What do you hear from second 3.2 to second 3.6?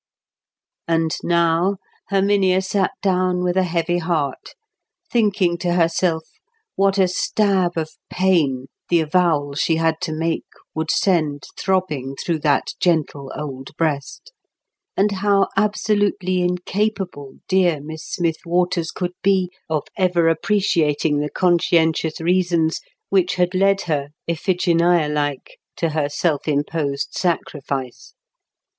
with